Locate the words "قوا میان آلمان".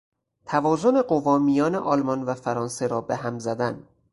1.01-2.23